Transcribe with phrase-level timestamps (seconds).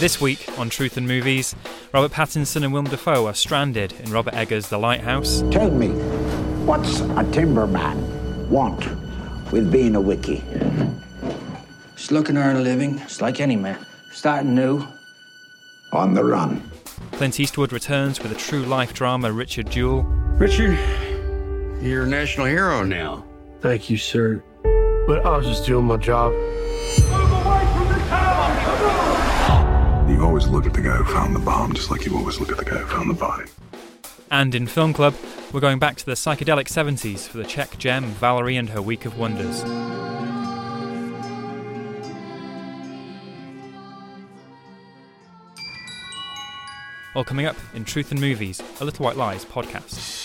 [0.00, 1.54] This week on Truth and Movies,
[1.92, 5.44] Robert Pattinson and Willem Dafoe are stranded in Robert Eggers' The Lighthouse.
[5.52, 5.90] Tell me,
[6.66, 8.80] what's a timberman want
[9.52, 10.42] with being a wickie?
[11.94, 13.78] Just looking to earn a living, just like any man.
[14.10, 14.84] Starting new.
[15.92, 16.68] On the run.
[17.12, 20.02] Clint Eastwood returns with a true life drama, Richard Jewell.
[20.02, 20.76] Richard,
[21.80, 23.24] you're a national hero now.
[23.60, 24.42] Thank you, sir.
[25.06, 26.32] But I was just doing my job.
[30.14, 32.52] You always look at the guy who found the bomb just like you always look
[32.52, 33.50] at the guy who found the body.
[34.30, 35.12] And in Film Club,
[35.52, 39.06] we're going back to the psychedelic 70s for the Czech gem Valerie and her Week
[39.06, 39.64] of Wonders.
[47.16, 50.22] All coming up in Truth and Movies, a Little White Lies podcast.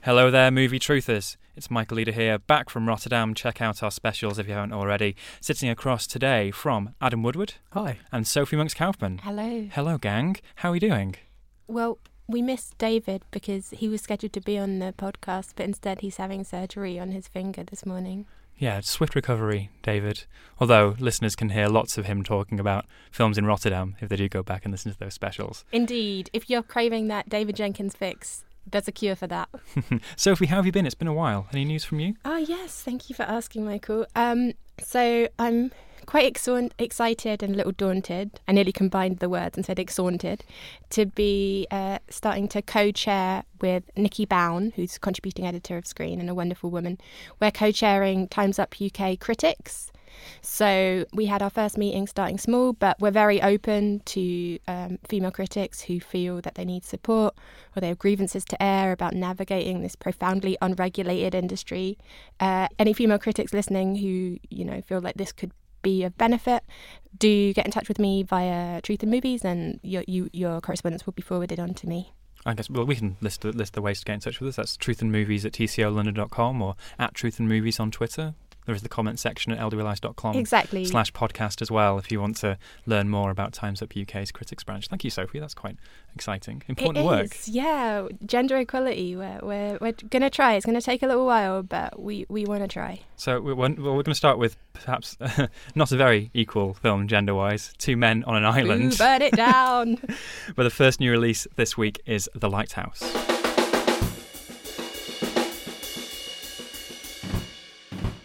[0.00, 1.36] Hello there, movie truthers.
[1.54, 3.34] It's Michael Leader here, back from Rotterdam.
[3.34, 5.14] Check out our specials if you haven't already.
[5.42, 7.54] Sitting across today from Adam Woodward.
[7.72, 7.98] Hi.
[8.10, 9.18] And Sophie Monks Kaufman.
[9.18, 9.68] Hello.
[9.70, 10.36] Hello, gang.
[10.56, 11.16] How are you doing?
[11.66, 16.00] Well, we missed David because he was scheduled to be on the podcast, but instead
[16.00, 18.24] he's having surgery on his finger this morning.
[18.56, 20.24] Yeah, swift recovery, David.
[20.58, 24.28] Although listeners can hear lots of him talking about films in Rotterdam if they do
[24.28, 25.66] go back and listen to those specials.
[25.70, 26.30] Indeed.
[26.32, 29.48] If you're craving that David Jenkins fix, there's a cure for that.
[30.16, 30.86] Sophie, how have you been?
[30.86, 31.46] It's been a while.
[31.52, 32.14] Any news from you?
[32.24, 32.82] Ah, yes.
[32.82, 34.06] Thank you for asking, Michael.
[34.16, 35.72] Um, so I'm
[36.06, 38.40] quite exor- excited and a little daunted.
[38.48, 40.44] I nearly combined the words and said exhaunted
[40.90, 46.28] to be uh, starting to co-chair with Nikki Baughan, who's contributing editor of Screen and
[46.28, 46.98] a wonderful woman.
[47.40, 49.92] We're co-chairing Times Up UK Critics.
[50.40, 55.30] So we had our first meeting starting small, but we're very open to um, female
[55.30, 57.34] critics who feel that they need support
[57.76, 61.98] or they have grievances to air about navigating this profoundly unregulated industry.
[62.40, 65.52] Uh, any female critics listening who you know feel like this could
[65.82, 66.62] be of benefit,
[67.18, 71.04] do get in touch with me via Truth and Movies, and your you, your correspondence
[71.04, 72.12] will be forwarded on to me.
[72.44, 74.56] I guess well we can list list the ways to get in touch with us.
[74.56, 78.34] That's truthandmovies at tcolondon.com or at truthandmovies on Twitter.
[78.66, 80.84] There is the comment section at lwlies.com Exactly.
[80.84, 84.62] slash podcast as well if you want to learn more about Times Up UK's critics
[84.64, 84.88] branch.
[84.88, 85.40] Thank you, Sophie.
[85.40, 85.76] That's quite
[86.14, 86.62] exciting.
[86.68, 87.34] Important It work.
[87.34, 88.06] is, yeah.
[88.24, 89.16] Gender equality.
[89.16, 90.54] We're we're, we're gonna try.
[90.54, 93.00] It's gonna take a little while, but we we want to try.
[93.16, 95.16] So we're, well, we're going to start with perhaps
[95.76, 97.72] not a very equal film gender-wise.
[97.78, 98.94] Two men on an island.
[98.94, 99.96] Ooh, burn it down.
[100.56, 103.00] but the first new release this week is The Lighthouse.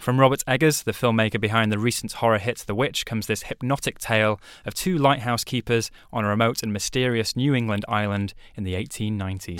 [0.07, 3.99] From Robert Eggers, the filmmaker behind the recent horror hit The Witch, comes this hypnotic
[3.99, 8.73] tale of two lighthouse keepers on a remote and mysterious New England island in the
[8.75, 9.59] 1890s.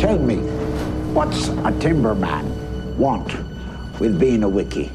[0.00, 0.36] Tell me,
[1.12, 3.34] what's a timberman want
[4.00, 4.90] with being a wickie?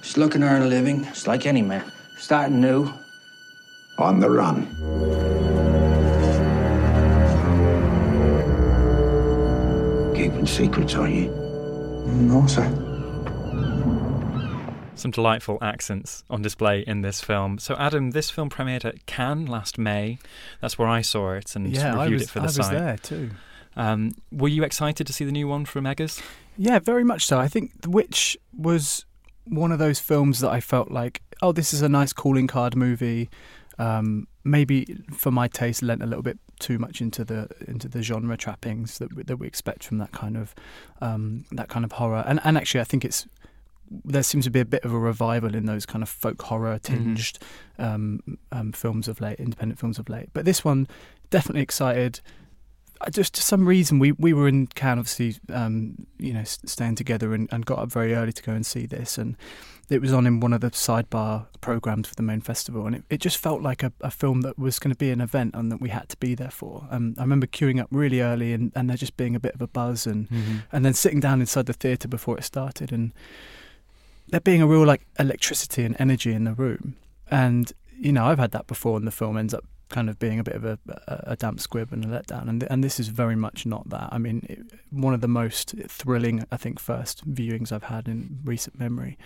[0.00, 1.90] Just looking to earn a living, just like any man.
[2.16, 2.92] Starting new.
[3.98, 4.66] On the run.
[10.14, 11.28] Keeping secrets, are you?
[12.06, 12.64] No, sir.
[14.94, 17.58] Some delightful accents on display in this film.
[17.58, 20.18] So, Adam, this film premiered at Cannes last May.
[20.60, 22.56] That's where I saw it and Yeah, I reviewed was, it for I the was
[22.56, 22.72] site.
[22.72, 23.30] there too.
[23.76, 26.22] Um, were you excited to see the new one from Eggers?
[26.56, 27.38] Yeah, very much so.
[27.40, 29.04] I think The Witch was
[29.46, 32.74] one of those films that I felt like, oh, this is a nice calling card
[32.74, 33.28] movie.
[33.78, 38.02] Um, maybe for my taste, lent a little bit too much into the into the
[38.02, 40.54] genre trappings that we, that we expect from that kind of
[41.02, 42.24] um, that kind of horror.
[42.26, 43.26] And and actually, I think it's
[43.90, 46.78] there seems to be a bit of a revival in those kind of folk horror
[46.78, 47.38] tinged
[47.78, 47.84] mm-hmm.
[47.84, 50.30] um, um, films of late, independent films of late.
[50.32, 50.88] But this one,
[51.28, 52.20] definitely excited.
[53.10, 57.34] Just to some reason, we, we were in Cannes, obviously, um, you know, staying together
[57.34, 59.18] and, and got up very early to go and see this.
[59.18, 59.36] And
[59.90, 63.04] it was on in one of the sidebar programs for the main festival, and it,
[63.10, 65.70] it just felt like a, a film that was going to be an event and
[65.70, 66.86] that we had to be there for.
[66.90, 69.62] Um, I remember queuing up really early and, and there just being a bit of
[69.62, 70.56] a buzz, and mm-hmm.
[70.72, 73.12] and then sitting down inside the theatre before it started, and
[74.28, 76.96] there being a real like electricity and energy in the room.
[77.30, 80.38] And you know, I've had that before, and the film ends up kind of being
[80.38, 80.78] a bit of a,
[81.26, 82.48] a, damp squib and a letdown.
[82.48, 84.08] And and this is very much not that.
[84.10, 84.58] I mean, it,
[84.90, 89.18] one of the most thrilling, I think, first viewings I've had in recent memory.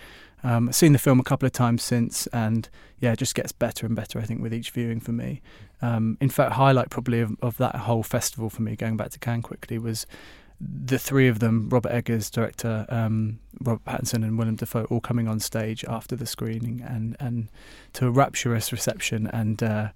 [0.43, 2.69] Um, I've seen the film a couple of times since, and
[2.99, 4.19] yeah, it just gets better and better.
[4.19, 5.41] I think with each viewing for me.
[5.81, 9.19] Um, in fact, highlight probably of, of that whole festival for me, going back to
[9.19, 10.05] Cannes quickly, was
[10.61, 15.27] the three of them, Robert Eggers, director, um, Robert Pattinson, and Willem Dafoe, all coming
[15.27, 17.47] on stage after the screening and, and
[17.93, 19.89] to a rapturous reception and uh,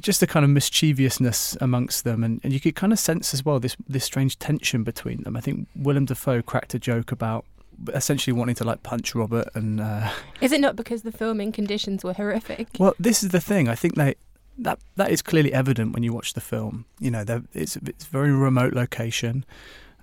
[0.00, 2.24] just a kind of mischievousness amongst them.
[2.24, 5.36] And, and you could kind of sense as well this, this strange tension between them.
[5.36, 7.44] I think Willem Dafoe cracked a joke about
[7.92, 9.80] essentially wanting to like punch Robert and.
[9.80, 10.10] Uh,
[10.40, 12.68] is it not because the filming conditions were horrific?
[12.78, 13.68] Well, this is the thing.
[13.68, 14.14] I think they
[14.58, 16.84] that that is clearly evident when you watch the film.
[17.00, 19.44] You know, it's it's very remote location,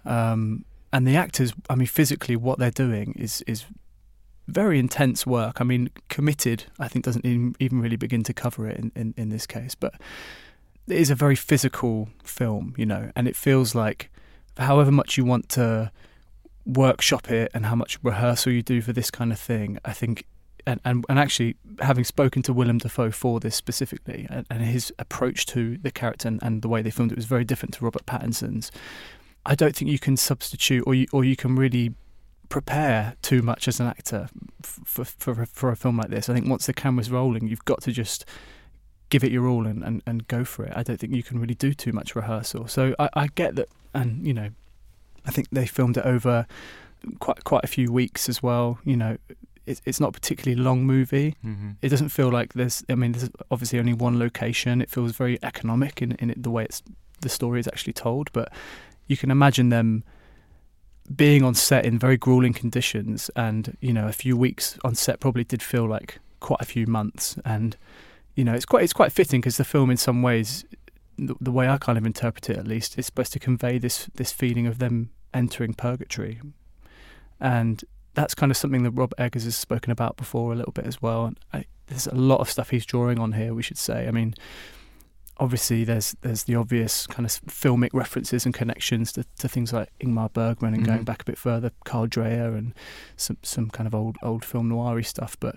[0.06, 1.54] um, and the actors.
[1.70, 3.66] I mean, physically, what they're doing is is
[4.48, 5.62] very intense work.
[5.62, 6.66] I mean, committed.
[6.80, 9.76] I think doesn't even, even really begin to cover it in, in, in this case,
[9.76, 9.94] but
[10.88, 12.74] it is a very physical film.
[12.78, 14.10] You know, and it feels like,
[14.58, 15.92] however much you want to
[16.66, 20.26] workshop it and how much rehearsal you do for this kind of thing, I think
[20.66, 24.94] and, and, and actually having spoken to Willem Dafoe for this specifically, and, and his
[25.00, 27.86] approach to the character and, and, the way they filmed it was very different to
[27.86, 28.72] Robert Pattinson's.
[29.46, 31.96] I don't think you can substitute or you, or you can really
[32.50, 34.30] prepare too much as an actor
[34.62, 36.30] for, for, for a film like this.
[36.30, 38.26] I think once the camera's rolling, you've got to just
[39.10, 40.74] give it your all and, and, and go for it.
[40.76, 42.68] I don't think you can really do too much rehearsal.
[42.68, 44.50] So I, I get that, and you know,
[45.26, 46.46] I think they filmed it over
[47.20, 48.80] quite quite a few weeks as well.
[48.84, 49.18] You know,
[49.66, 51.36] it's, it's not a particularly long movie.
[51.46, 51.72] Mm-hmm.
[51.82, 52.84] It doesn't feel like there's.
[52.90, 54.82] I mean, there's obviously only one location.
[54.82, 56.82] It feels very economic in in it, the way it's
[57.22, 58.32] the story is actually told.
[58.34, 58.52] But
[59.08, 60.04] you can imagine them
[61.16, 65.20] being on set in very grueling conditions, and you know, a few weeks on set
[65.20, 67.38] probably did feel like quite a few months.
[67.46, 67.78] And
[68.36, 70.66] you know, it's quite it's quite fitting because the film, in some ways,
[71.18, 74.10] the, the way I kind of interpret it, at least, is supposed to convey this
[74.16, 76.42] this feeling of them entering purgatory.
[77.40, 80.86] And that's kind of something that Rob Eggers has spoken about before a little bit
[80.86, 81.26] as well.
[81.26, 83.54] And I, there's a lot of stuff he's drawing on here.
[83.54, 84.08] We should say.
[84.08, 84.36] I mean,
[85.42, 89.90] obviously there's there's the obvious kind of filmic references and connections to, to things like
[90.00, 90.94] Ingmar Bergman and mm-hmm.
[90.94, 92.74] going back a bit further, Carl Dreyer and
[93.18, 95.36] some some kind of old old film noiry stuff.
[95.40, 95.56] But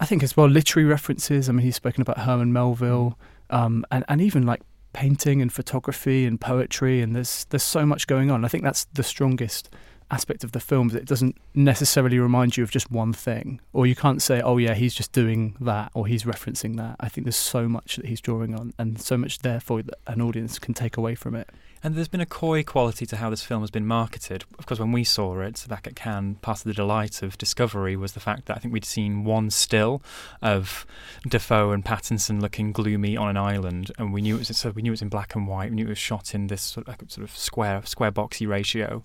[0.00, 1.48] I think as well literary references.
[1.48, 3.16] I mean, he's spoken about Herman Melville, mm.
[3.50, 4.62] Um, and and even like
[4.92, 7.00] painting and photography and poetry.
[7.00, 8.44] And there's there's so much going on.
[8.44, 9.70] I think that's the strongest
[10.10, 13.86] aspect of the film that it doesn't necessarily remind you of just one thing, or
[13.86, 16.96] you can't say, "Oh yeah, he's just doing that," or he's referencing that.
[17.00, 20.20] I think there's so much that he's drawing on, and so much therefore that an
[20.20, 21.50] audience can take away from it.
[21.82, 24.44] And there's been a coy quality to how this film has been marketed.
[24.58, 27.96] Of course, when we saw it back at Cannes, part of the delight of discovery
[27.96, 30.02] was the fact that I think we'd seen one still
[30.42, 30.84] of
[31.26, 34.82] Dafoe and Pattinson looking gloomy on an island, and we knew it was so we
[34.82, 35.70] knew it was in black and white.
[35.70, 39.04] We knew it was shot in this sort of, sort of square square boxy ratio,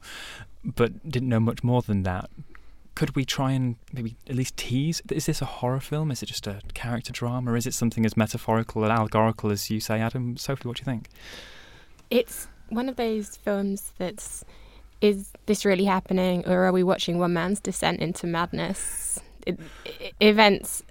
[0.63, 2.29] but didn't know much more than that.
[2.95, 5.01] Could we try and maybe at least tease?
[5.11, 6.11] Is this a horror film?
[6.11, 7.53] Is it just a character drama?
[7.53, 10.37] Is it something as metaphorical and allegorical as you say, Adam?
[10.37, 11.09] Sophie, what do you think?
[12.11, 14.43] It's one of those films that's
[15.01, 19.19] is this really happening, or are we watching one man's descent into madness?
[19.45, 20.83] It, it, events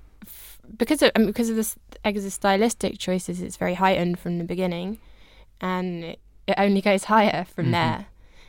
[0.76, 4.98] because of because of this Eggers' stylistic choices, it's very heightened from the beginning,
[5.60, 7.72] and it, it only goes higher from mm-hmm.
[7.72, 8.06] there.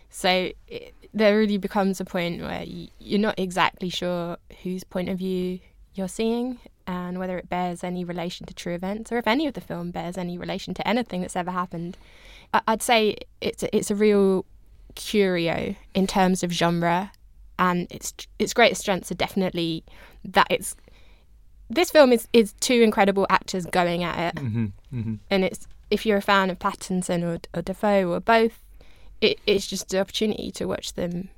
[0.10, 2.66] So it, there really becomes a point where
[3.00, 5.60] you're not exactly sure whose point of view
[5.94, 9.54] you're seeing and whether it bears any relation to true events or if any of
[9.54, 11.98] the film bears any relation to anything that's ever happened.
[12.68, 14.46] I'd say it's a, it's a real
[14.96, 17.12] curio in terms of genre,
[17.60, 19.84] and its its greatest strengths are definitely
[20.26, 20.76] that it's
[21.70, 25.16] this film is is two incredible actors going at it, mm-hmm, mm-hmm.
[25.30, 28.60] and it's if you're a fan of Pattinson or, or Dafoe or both,
[29.22, 31.30] it, it's just an opportunity to watch them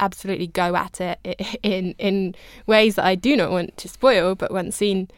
[0.00, 1.18] absolutely go at it
[1.62, 2.34] in in
[2.66, 5.08] ways that I do not want to spoil, but once seen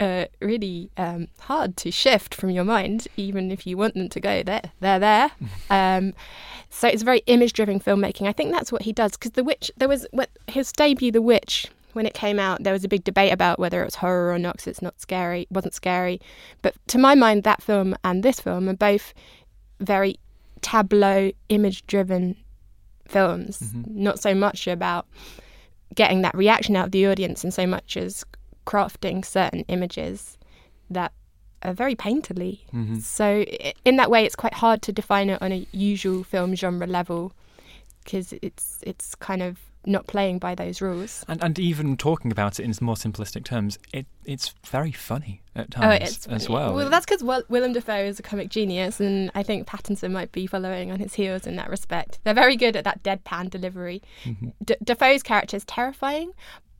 [0.00, 4.20] uh, really um, hard to shift from your mind, even if you want them to
[4.20, 4.72] go there.
[4.80, 5.30] They're there.
[5.70, 6.14] um,
[6.70, 8.26] so it's very image-driven filmmaking.
[8.26, 9.70] I think that's what he does because The Witch.
[9.76, 10.06] There was
[10.48, 11.68] his debut, The Witch.
[11.92, 14.38] When it came out, there was a big debate about whether it was horror or
[14.38, 14.56] not.
[14.56, 16.20] Because it's not scary, it wasn't scary.
[16.60, 19.14] But to my mind, that film and this film are both
[19.78, 20.18] very
[20.60, 22.36] tableau, image-driven
[23.06, 23.60] films.
[23.60, 24.02] Mm-hmm.
[24.02, 25.06] Not so much about
[25.94, 28.24] getting that reaction out of the audience, and so much as
[28.66, 30.38] crafting certain images
[30.90, 31.12] that
[31.62, 32.60] are very painterly.
[32.72, 32.98] Mm-hmm.
[32.98, 33.42] So,
[33.84, 37.32] in that way, it's quite hard to define it on a usual film genre level
[38.04, 41.24] because it's it's kind of not playing by those rules.
[41.28, 45.66] And and even talking about it in more simplistic terms, it it's very funny at
[45.76, 46.74] oh, times oh, as well.
[46.74, 50.46] Well, that's because Willem Dafoe is a comic genius, and I think Pattinson might be
[50.46, 52.18] following on his heels in that respect.
[52.24, 54.02] They're very good at that deadpan delivery.
[54.24, 54.48] Mm-hmm.
[54.64, 56.32] D- Dafoe's character is terrifying,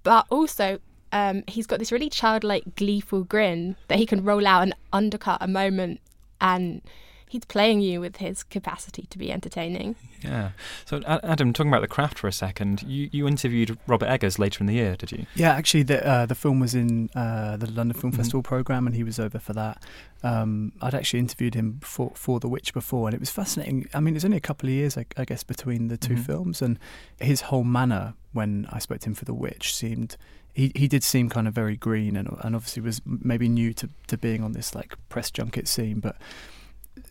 [0.03, 0.79] but also
[1.14, 5.38] um, he's got this really childlike, gleeful grin that he can roll out and undercut
[5.40, 6.00] a moment,
[6.40, 6.83] and
[7.28, 9.94] he's playing you with his capacity to be entertaining.
[10.23, 10.50] Yeah.
[10.85, 14.61] So, Adam, talking about the craft for a second, you, you interviewed Robert Eggers later
[14.61, 15.26] in the year, did you?
[15.37, 18.21] Yeah, actually, the uh, the film was in uh, the London Film mm-hmm.
[18.21, 19.85] Festival program, and he was over for that.
[20.25, 23.88] Um, I'd actually interviewed him for for The Witch before, and it was fascinating.
[23.94, 26.23] I mean, it's only a couple of years, I, I guess, between the 2 mm-hmm.
[26.23, 26.76] films, and
[27.21, 30.16] his whole manner when I spoke to him for The Witch seemed
[30.55, 33.91] he he did seem kind of very green and and obviously was maybe new to
[34.07, 36.17] to being on this like press junket scene, but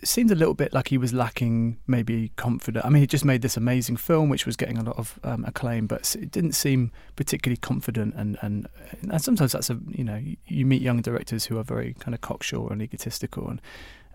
[0.02, 2.86] it seemed a little bit like he was lacking maybe confidence.
[2.86, 5.44] I mean, he just made this amazing film, which was getting a lot of um,
[5.46, 8.16] acclaim, but it didn't seem particularly confident.
[8.16, 8.68] And, and
[9.02, 12.22] and sometimes that's a you know you meet young directors who are very kind of
[12.22, 13.62] cocksure and egotistical, and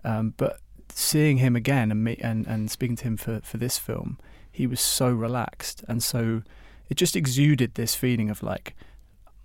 [0.03, 0.59] um, but
[0.91, 4.17] seeing him again and me and, and speaking to him for, for this film,
[4.51, 6.41] he was so relaxed and so
[6.89, 8.75] it just exuded this feeling of like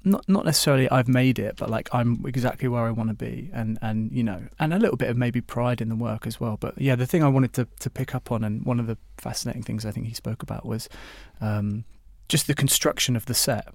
[0.04, 3.50] not not necessarily I've made it, but like I'm exactly where I want to be,
[3.52, 6.38] and and you know, and a little bit of maybe pride in the work as
[6.38, 6.56] well.
[6.58, 8.98] But yeah, the thing I wanted to to pick up on, and one of the
[9.18, 10.88] fascinating things I think he spoke about was
[11.40, 11.84] um,
[12.28, 13.68] just the construction of the set,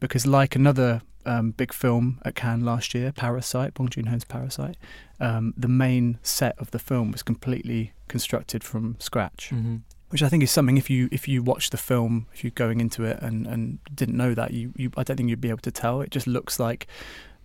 [0.00, 4.76] because like another um, big film at Cannes last year, Parasite, Bong Joon Ho's Parasite,
[5.20, 9.50] um, the main set of the film was completely constructed from scratch.
[9.52, 9.76] Mm-hmm
[10.10, 12.80] which I think is something if you if you watch the film, if you're going
[12.80, 15.58] into it and, and didn't know that, you, you I don't think you'd be able
[15.60, 16.00] to tell.
[16.00, 16.86] It just looks like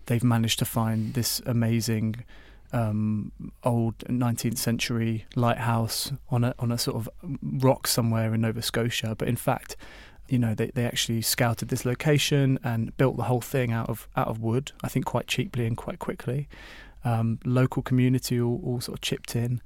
[0.06, 2.26] they've managed to find this amazing
[2.72, 3.32] um,
[3.64, 7.10] old 19th century lighthouse on a on a sort of
[7.42, 9.76] rock somewhere in Nova Scotia, but in fact,
[10.30, 14.08] you know, they, they actually scouted this location and built the whole thing out of
[14.16, 14.72] out of wood.
[14.84, 16.48] I think quite cheaply and quite quickly.
[17.04, 19.62] Um, local community all, all sort of chipped in.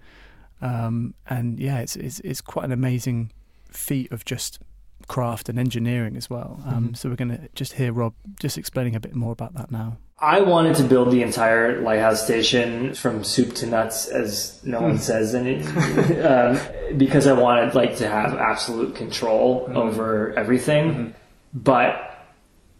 [0.63, 3.33] Um, and yeah, it's, it's, it's quite an amazing
[3.69, 4.59] feat of just
[5.07, 6.61] craft and engineering as well.
[6.65, 6.93] Um, mm-hmm.
[6.93, 9.97] So we're going to just hear Rob just explaining a bit more about that now.
[10.19, 14.91] I wanted to build the entire lighthouse station from soup to nuts, as no one
[14.91, 14.97] hmm.
[14.97, 19.75] says, and it, um, because I wanted like to have absolute control mm-hmm.
[19.75, 20.93] over everything.
[20.93, 21.11] Mm-hmm.
[21.53, 22.25] But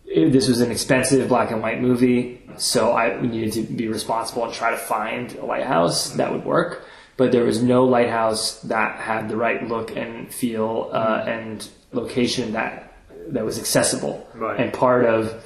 [0.05, 4.45] it, this was an expensive black and white movie, so I needed to be responsible
[4.45, 6.85] and try to find a lighthouse that would work
[7.17, 11.29] but there was no lighthouse that had the right look and feel uh, mm-hmm.
[11.29, 12.93] and location that
[13.29, 14.27] that was accessible.
[14.33, 14.59] Right.
[14.59, 15.43] And part of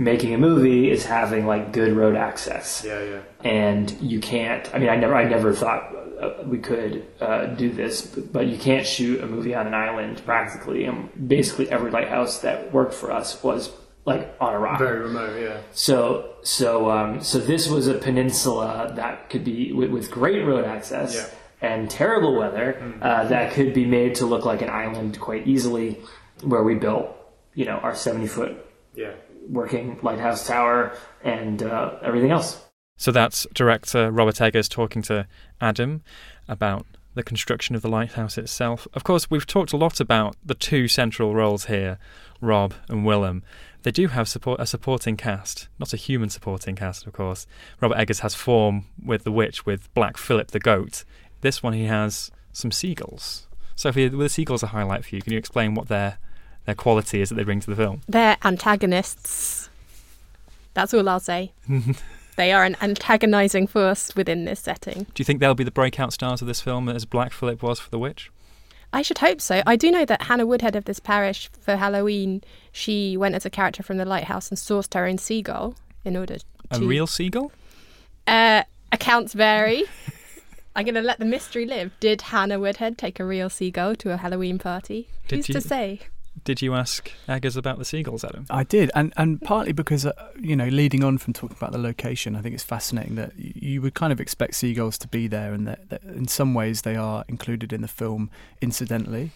[0.00, 2.82] making a movie is having like good road access.
[2.84, 3.20] Yeah, yeah.
[3.44, 4.74] And you can't.
[4.74, 8.46] I mean, I never, I never thought uh, we could uh, do this, but, but,
[8.46, 10.84] you can't shoot a movie on an island practically.
[10.84, 13.70] And basically, every lighthouse that worked for us was
[14.04, 14.78] like on a rock.
[14.78, 15.60] Very remote, yeah.
[15.72, 20.64] So so um, so this was a peninsula that could be with, with great road
[20.64, 21.68] access yeah.
[21.68, 23.02] and terrible weather mm-hmm.
[23.02, 26.00] uh, that could be made to look like an island quite easily,
[26.42, 27.08] where we built
[27.54, 28.56] you know our seventy foot
[28.94, 29.12] yeah.
[29.48, 32.62] working lighthouse tower and uh, everything else.
[32.96, 35.26] So that's director Robert Eggers talking to
[35.60, 36.02] Adam
[36.48, 38.86] about the construction of the lighthouse itself.
[38.94, 41.98] Of course, we've talked a lot about the two central roles here,
[42.40, 43.42] Rob and Willem.
[43.82, 47.46] They do have support a supporting cast, not a human supporting cast, of course.
[47.80, 51.04] Robert Eggers has form with the witch with Black Phillip the goat.
[51.40, 53.46] This one he has some seagulls.
[53.74, 55.22] Sophie, were the seagulls a highlight for you?
[55.22, 56.18] Can you explain what their
[56.66, 58.02] their quality is that they bring to the film?
[58.06, 59.70] They're antagonists.
[60.74, 61.52] That's all I'll say.
[62.36, 65.04] they are an antagonising force within this setting.
[65.04, 67.80] Do you think they'll be the breakout stars of this film as Black Phillip was
[67.80, 68.30] for The Witch?
[68.92, 69.62] I should hope so.
[69.66, 72.42] I do know that Hannah Woodhead of this parish for Halloween,
[72.72, 76.38] she went as a character from the lighthouse and sourced her own seagull in order
[76.38, 76.44] to.
[76.72, 77.52] A real seagull?
[78.26, 79.84] Uh, accounts vary.
[80.76, 81.92] I'm going to let the mystery live.
[82.00, 85.08] Did Hannah Woodhead take a real seagull to a Halloween party?
[85.28, 86.00] Did Who's you, to say?
[86.44, 88.46] Did you ask Eggers about the seagulls, Adam?
[88.50, 91.78] I did, and and partly because uh, you know, leading on from talking about the
[91.78, 95.52] location, I think it's fascinating that you would kind of expect seagulls to be there,
[95.52, 98.30] and that, that in some ways they are included in the film
[98.60, 99.32] incidentally.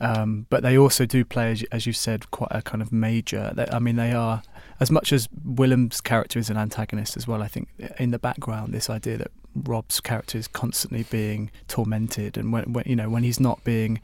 [0.00, 3.54] Um, but they also do play, as as you said, quite a kind of major.
[3.70, 4.42] I mean, they are
[4.82, 7.40] as much as Willem's character is an antagonist as well.
[7.40, 12.52] I think in the background, this idea that Rob's character is constantly being tormented, and
[12.52, 14.00] when, when you know when he's not being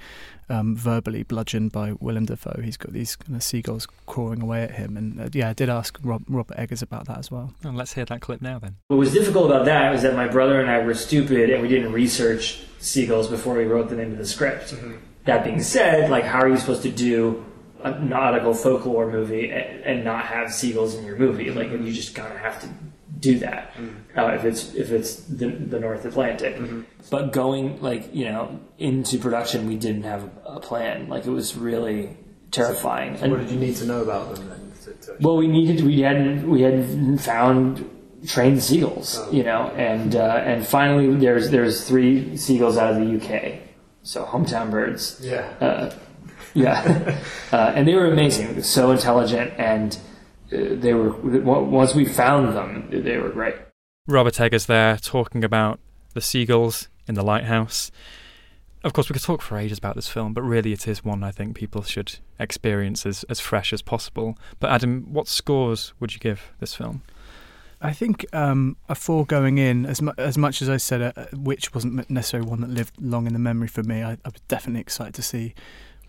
[0.49, 4.73] um, verbally bludgeoned by Willem Dafoe, he's got these kind of seagulls crawling away at
[4.73, 4.97] him.
[4.97, 7.53] And uh, yeah, I did ask Rob, Robert Eggers about that as well.
[7.65, 8.77] Well, let's hear that clip now then.
[8.87, 11.67] What was difficult about that was that my brother and I were stupid, and we
[11.67, 14.73] didn't research seagulls before we wrote the name of the script.
[14.75, 14.95] Mm-hmm.
[15.25, 17.45] That being said, like, how are you supposed to do
[17.83, 21.51] a nautical folklore movie and, and not have seagulls in your movie?
[21.51, 22.69] Like, you just kind of have to
[23.21, 24.19] do that mm-hmm.
[24.19, 26.57] uh, if it's if it's the, the North Atlantic.
[26.57, 26.83] Mm-hmm.
[27.11, 31.09] But going like you know into production, we didn't have a plan.
[31.09, 32.17] Like, it was really
[32.51, 33.17] terrifying.
[33.17, 34.73] So, so what did you need to know about them then?
[34.85, 37.89] To, to well, we needed we hadn't we hadn't found
[38.27, 39.31] trained seagulls, oh.
[39.31, 43.69] you know, and uh, and finally there's there's three seagulls out of the UK
[44.09, 45.21] so hometown birds.
[45.23, 45.53] Yeah.
[45.61, 45.95] Uh,
[46.55, 47.21] yeah,
[47.53, 49.99] uh, and they were amazing, so intelligent, and
[50.53, 51.11] uh, they were.
[51.11, 53.57] Once we found them, they were great.
[54.07, 55.81] Robert Eggers there talking about
[56.15, 57.91] the seagulls in the lighthouse.
[58.85, 61.25] Of course, we could talk for ages about this film, but really it is one
[61.25, 64.39] I think people should experience as, as fresh as possible.
[64.61, 67.03] But Adam, what scores would you give this film?
[67.81, 71.27] I think um, a four going in, as, mu- as much as I said, uh,
[71.33, 74.41] which wasn't necessarily one that lived long in the memory for me, I, I was
[74.49, 75.55] definitely excited to see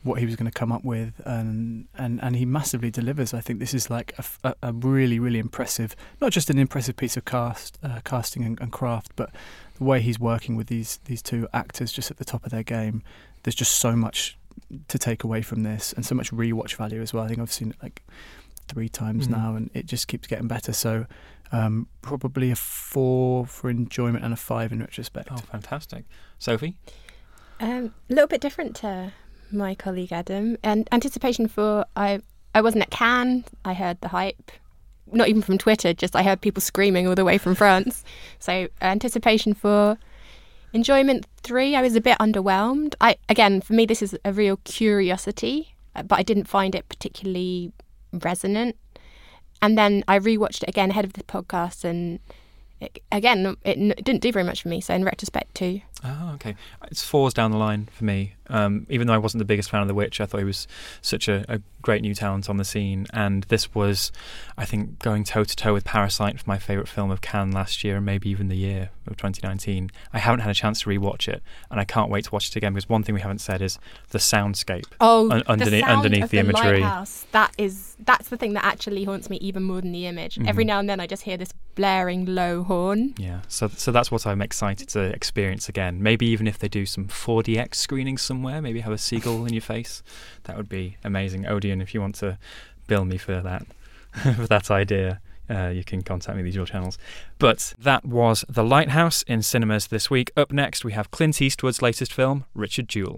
[0.03, 3.34] what he was going to come up with, and, and, and he massively delivers.
[3.34, 6.96] I think this is like a, a, a really, really impressive, not just an impressive
[6.96, 9.32] piece of cast, uh, casting and, and, craft, but
[9.77, 12.63] the way he's working with these, these two actors just at the top of their
[12.63, 13.03] game.
[13.44, 14.38] There's just so much
[14.88, 17.24] to take away from this, and so much rewatch value as well.
[17.24, 18.03] I think I've seen it like
[18.68, 19.41] three times mm-hmm.
[19.41, 20.72] now, and it just keeps getting better.
[20.72, 21.08] So
[21.51, 25.29] um, probably a four for enjoyment and a five in retrospect.
[25.32, 26.06] Oh, fantastic.
[26.38, 26.75] Sophie?
[27.60, 29.12] Um, a little bit different to
[29.51, 30.58] my colleague Adam.
[30.63, 32.22] And anticipation for I
[32.53, 33.46] I wasn't at Cannes.
[33.63, 34.51] I heard the hype,
[35.12, 35.93] not even from Twitter.
[35.93, 38.04] Just I heard people screaming all the way from France.
[38.39, 39.97] So anticipation for
[40.74, 41.76] enjoyment three.
[41.76, 42.95] I was a bit underwhelmed.
[43.02, 46.89] I again for me this is a real curiosity, uh, but I didn't find it
[46.89, 47.71] particularly
[48.13, 48.76] resonant.
[49.62, 52.19] And then I rewatched it again ahead of the podcast, and
[52.80, 54.80] it, again, it, it, didn't do very much for me.
[54.82, 55.82] So in retrospect, too.
[56.04, 56.56] Oh, okay.
[56.90, 58.36] It's fours down the line for me.
[58.48, 60.68] Um, even though I wasn't the biggest fan of The Witch, I thought he was
[61.02, 63.06] such a, a great new talent on the scene.
[63.14, 64.12] And this was,
[64.58, 67.84] I think, going toe to toe with Parasite for my favourite film of Cannes last
[67.84, 69.92] year, and maybe even the year of 2019.
[70.14, 72.56] I haven't had a chance to rewatch it, and I can't wait to watch it
[72.56, 73.78] again because one thing we haven't said is
[74.10, 74.86] the soundscape.
[75.00, 76.82] Oh, un- underneath, the underneath the, the imagery.
[76.82, 80.36] Lighthouse, that is that's the thing that actually haunts me even more than the image.
[80.36, 80.48] Mm-hmm.
[80.48, 83.14] Every now and then, I just hear this blaring low horn.
[83.18, 85.88] Yeah, so so that's what I'm excited to experience again.
[85.91, 89.62] Maybe even if they do some 4DX screenings somewhere, maybe have a seagull in your
[89.62, 90.04] face.
[90.43, 91.45] That would be amazing.
[91.47, 92.38] Odeon, if you want to
[92.88, 93.65] bill me for that,
[94.36, 95.21] for that idea.
[95.49, 96.99] Uh, you can contact me these your channels.
[97.39, 100.32] But that was The Lighthouse in cinemas this week.
[100.38, 103.17] Up next, we have Clint Eastwood's latest film, Richard Jewell.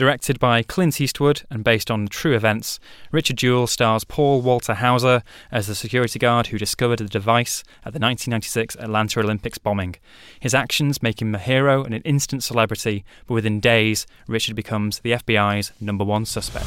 [0.00, 2.80] Directed by Clint Eastwood and based on true events,
[3.12, 7.92] Richard Jewell stars Paul Walter Hauser as the security guard who discovered the device at
[7.92, 9.96] the 1996 Atlanta Olympics bombing.
[10.40, 15.00] His actions make him a hero and an instant celebrity, but within days, Richard becomes
[15.00, 16.66] the FBI's number one suspect.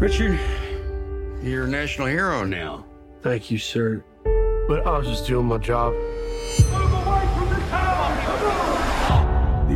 [0.00, 0.38] Richard,
[1.42, 2.86] you're a national hero now.
[3.22, 4.04] Thank you, sir.
[4.68, 5.92] But I was just doing my job.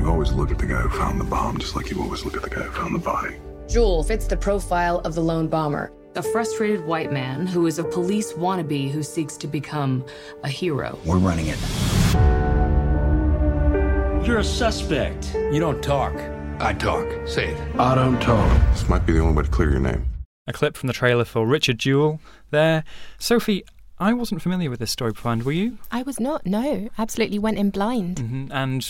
[0.03, 2.37] You always look at the guy who found the bomb, just like you always look
[2.37, 3.37] at the guy who found the body.
[3.69, 5.93] Jewell fits the profile of the lone bomber.
[6.17, 10.05] A frustrated white man who is a police wannabe who seeks to become
[10.43, 10.99] a hero.
[11.07, 11.59] We're running it.
[14.27, 15.35] You're a suspect.
[15.35, 16.17] You don't talk.
[16.59, 17.07] I talk.
[17.29, 17.77] Say it.
[17.79, 18.73] I don't talk.
[18.73, 20.05] This might be the only way to clear your name.
[20.49, 22.83] A clip from the trailer for Richard Jewell there.
[23.21, 23.62] Sophie,
[24.03, 25.45] I wasn't familiar with this story beforehand.
[25.45, 25.79] Were you?
[25.93, 26.45] I was not.
[26.45, 28.17] No, absolutely went in blind.
[28.17, 28.51] Mm-hmm.
[28.51, 28.85] And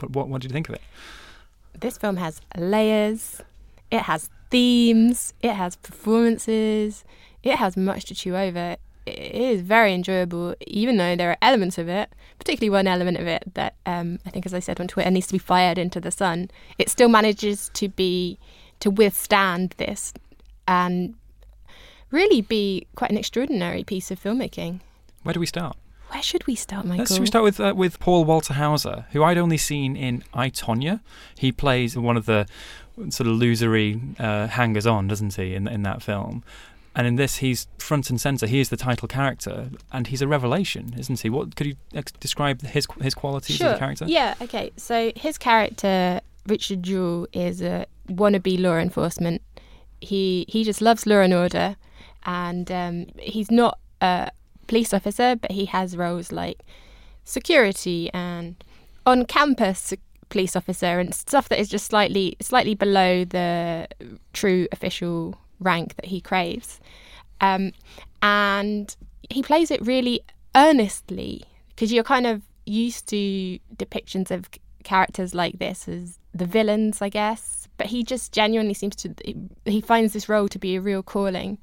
[0.00, 0.80] what what did you think of it?
[1.78, 3.42] This film has layers.
[3.90, 5.34] It has themes.
[5.42, 7.04] It has performances.
[7.42, 8.76] It has much to chew over.
[9.04, 13.26] It is very enjoyable, even though there are elements of it, particularly one element of
[13.26, 16.00] it that um, I think, as I said on Twitter, needs to be fired into
[16.00, 16.50] the sun.
[16.78, 18.38] It still manages to be
[18.80, 20.14] to withstand this
[20.66, 21.14] and
[22.14, 24.80] really be quite an extraordinary piece of filmmaking.
[25.22, 25.76] Where do we start?
[26.14, 27.00] where should we start, Michael?
[27.00, 30.22] Let's should we start with uh, with Paul Walter Hauser, who I'd only seen in
[30.32, 31.00] I Tonya.
[31.36, 32.46] He plays one of the
[33.08, 36.44] sort of losery uh, hangers on, doesn't he, in in that film?
[36.96, 38.46] And in this, he's front and center.
[38.46, 41.28] He is the title character, and he's a revelation, isn't he?
[41.28, 43.70] What could you ex- describe his his qualities sure.
[43.70, 44.04] as a character?
[44.06, 44.34] Yeah.
[44.40, 44.70] Okay.
[44.76, 49.42] So his character, Richard Jewell, is a wannabe law enforcement.
[50.00, 51.74] He he just loves law and order,
[52.24, 54.30] and um, he's not a
[54.66, 56.60] police officer, but he has roles like
[57.24, 58.62] security and
[59.06, 59.92] on campus
[60.28, 63.86] police officer and stuff that is just slightly slightly below the
[64.32, 66.80] true official rank that he craves.
[67.40, 67.72] Um,
[68.22, 68.94] and
[69.30, 70.20] he plays it really
[70.54, 74.48] earnestly because you're kind of used to depictions of
[74.84, 77.68] characters like this as the villains, I guess.
[77.76, 79.14] But he just genuinely seems to,
[79.64, 81.58] he finds this role to be a real calling.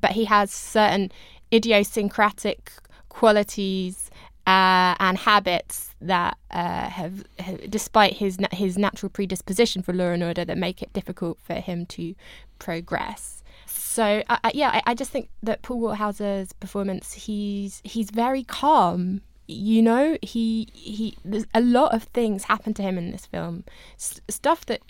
[0.00, 1.10] But he has certain
[1.52, 2.72] idiosyncratic
[3.08, 4.10] qualities
[4.46, 10.22] uh, and habits that uh, have, have, despite his his natural predisposition for law and
[10.22, 12.14] order, that make it difficult for him to
[12.58, 13.42] progress.
[13.66, 19.22] So uh, yeah, I, I, just think that Paul Walter performance, he's he's very calm.
[19.48, 21.16] You know, he he.
[21.24, 23.64] There's a lot of things happen to him in this film,
[23.96, 24.80] S- stuff that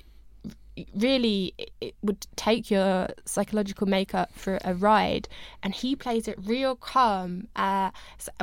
[0.95, 5.29] really it would take your psychological makeup for a ride
[5.63, 7.91] and he plays it real calm uh,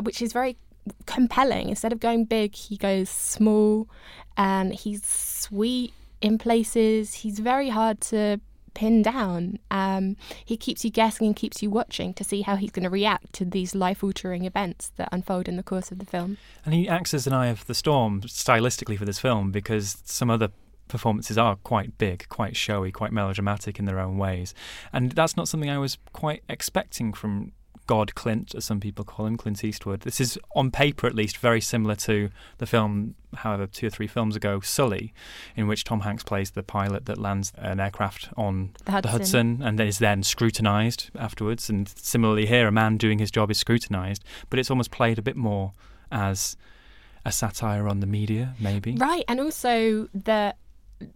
[0.02, 0.58] which is very
[1.06, 1.70] compelling.
[1.70, 3.88] Instead of going big, he goes small
[4.38, 7.16] and he's sweet in places.
[7.16, 8.40] He's very hard to
[8.74, 9.60] pin down.
[9.70, 12.90] Um, he keeps you guessing and keeps you watching to see how he's going to
[12.90, 16.38] react to these life altering events that unfold in the course of the film.
[16.66, 20.32] And he acts as an eye of the storm stylistically for this film because some
[20.32, 20.50] other
[20.88, 24.54] performances are quite big, quite showy, quite melodramatic in their own ways.
[24.92, 27.52] And that's not something I was quite expecting from
[27.86, 30.02] God Clint, as some people call him, Clint Eastwood.
[30.02, 34.08] This is, on paper at least, very similar to the film, however, two or three
[34.08, 35.14] films ago, Sully,
[35.56, 39.12] in which Tom Hanks plays the pilot that lands an aircraft on the Hudson, the
[39.12, 41.70] Hudson and is then scrutinised afterwards.
[41.70, 45.24] And similarly here, a man doing his job is scrutinised, but it's almost played a
[45.24, 45.74] bit more
[46.12, 46.56] as
[47.26, 48.96] a satire on the media, maybe.
[48.96, 50.56] Right, and also the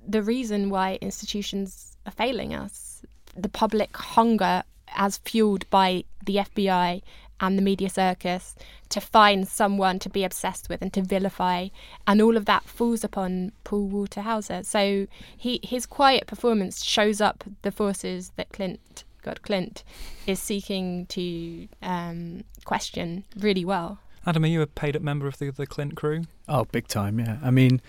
[0.08, 3.02] the reason why institutions are failing us,
[3.36, 4.64] the public hunger
[4.96, 7.02] as fueled by the FBI
[7.40, 8.56] and the media circus
[8.90, 11.68] to find someone to be obsessed with and to vilify
[12.08, 14.64] and all of that falls upon Paul Walter Hauser.
[14.64, 19.84] So he his quiet performance shows up the forces that Clint God Clint
[20.26, 24.00] is seeking to um, question really well.
[24.26, 26.24] Adam, are you a paid up member of the the Clint crew?
[26.48, 27.38] Oh, big time, yeah.
[27.44, 27.82] I mean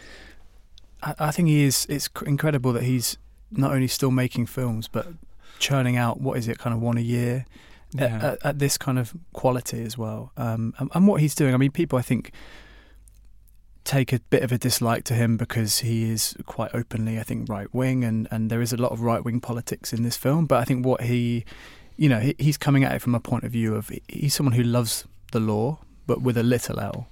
[1.02, 3.18] I, I think he is it's incredible that he's
[3.50, 5.06] not only still making films but
[5.58, 7.46] churning out what is it, kind of one a year.
[7.92, 8.32] Yeah.
[8.32, 11.54] At, at, this kind of quality as well, um, and, and, what he's doing.
[11.54, 12.32] I mean, people I think
[13.84, 17.48] take a bit of a dislike to him because he is quite openly, I think,
[17.48, 20.44] right wing, and, and there is a lot of right wing politics in this film.
[20.44, 21.46] But I think what he,
[21.96, 24.52] you know, he, he's coming at it from a point of view of he's someone
[24.52, 27.08] who loves the law, but with a little L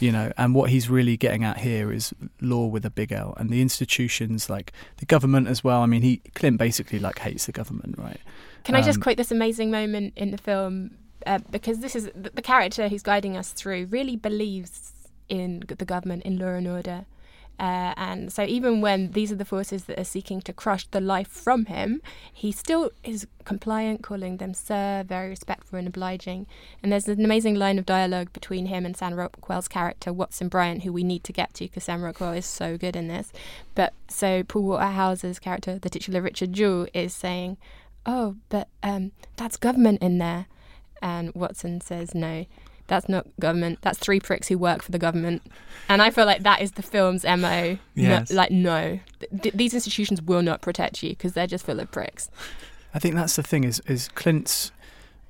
[0.00, 3.34] you know and what he's really getting at here is law with a big L
[3.36, 5.82] and the institutions like the government as well.
[5.82, 8.20] I mean he Clint basically like hates the government right?
[8.64, 10.96] Can um, I just um, quote this amazing moment in the film?
[11.26, 14.92] Uh, because this is the, the character who's guiding us through really believes
[15.28, 17.06] in the government in law and order
[17.58, 21.00] uh, and so, even when these are the forces that are seeking to crush the
[21.00, 26.46] life from him, he still is compliant, calling them sir, very respectful and obliging.
[26.82, 30.82] And there's an amazing line of dialogue between him and Sam Rockwell's character, Watson Bryant,
[30.82, 33.32] who we need to get to because Sam Rockwell is so good in this.
[33.76, 37.56] But so, Paul Walter Hauser's character, the titular Richard Jewell, is saying,
[38.04, 40.46] Oh, but um, that's government in there.
[41.00, 42.46] And Watson says, No
[42.86, 43.78] that's not government.
[43.82, 45.42] That's three pricks who work for the government.
[45.88, 47.78] And I feel like that is the film's MO.
[47.94, 48.30] Yes.
[48.30, 49.00] No, like, no,
[49.42, 52.30] Th- these institutions will not protect you because they're just full of pricks.
[52.92, 54.70] I think that's the thing is, is Clint's,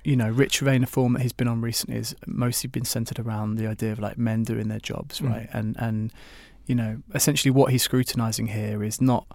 [0.03, 3.19] you know, rich vein of form that he's been on recently has mostly been centered
[3.19, 5.31] around the idea of like men doing their jobs, mm.
[5.31, 5.49] right?
[5.53, 6.13] And, and,
[6.67, 9.27] you know, essentially what he's scrutinizing here is not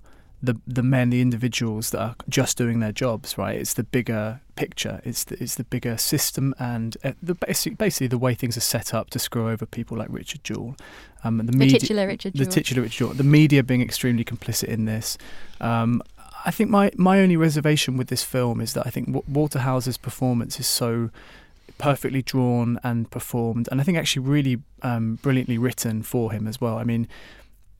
[0.42, 3.58] the the men, the individuals that are just doing their jobs, right?
[3.58, 5.02] It's the bigger picture.
[5.04, 8.62] It's the, it's the bigger system and uh, the basic, basically the way things are
[8.62, 10.76] set up to screw over people like Richard Jewell.
[11.24, 12.46] Um, the, the media, titular Richard Jewell.
[12.46, 13.14] The titular Richard Jewell.
[13.14, 15.18] The media being extremely complicit in this.
[15.60, 16.02] Um,
[16.46, 19.60] I think my, my only reservation with this film is that I think w- Walter
[19.60, 21.10] Hauser's performance is so
[21.78, 26.60] perfectly drawn and performed, and I think actually really um, brilliantly written for him as
[26.60, 26.78] well.
[26.78, 27.08] I mean,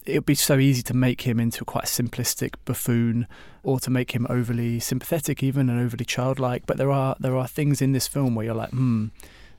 [0.06, 3.28] it would be so easy to make him into quite a simplistic buffoon
[3.64, 7.48] or to make him overly sympathetic even and overly childlike but there are there are
[7.48, 9.08] things in this film where you're like hmm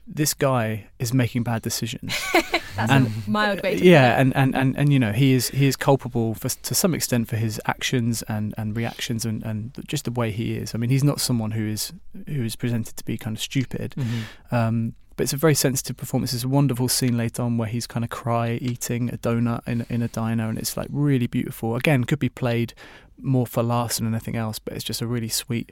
[0.07, 2.17] this guy is making bad decisions.
[2.75, 4.21] That's a mild way to yeah, put it.
[4.21, 7.27] and, and, and, and you know he is he is culpable for to some extent
[7.27, 10.73] for his actions and, and reactions and, and just the way he is.
[10.73, 11.93] I mean, he's not someone who is
[12.27, 13.93] who is presented to be kind of stupid.
[13.97, 14.23] Mhm.
[14.51, 16.31] Um, but it's a very sensitive performance.
[16.31, 19.85] There's a wonderful scene later on where he's kind of cry eating a donut in
[19.89, 21.75] in a diner, and it's like really beautiful.
[21.75, 22.73] Again, could be played
[23.17, 25.71] more for laughs than anything else, but it's just a really sweet,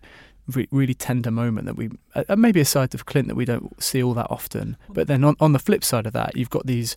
[0.53, 3.81] re- really tender moment that we uh, maybe a side of Clint that we don't
[3.81, 4.77] see all that often.
[4.89, 6.95] But then on on the flip side of that, you've got these